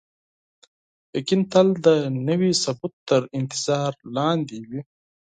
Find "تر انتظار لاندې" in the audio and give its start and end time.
3.07-4.57